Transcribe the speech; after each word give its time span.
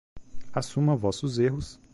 Assuma 0.51 0.95
vossos 0.97 1.37
erros 1.37 1.79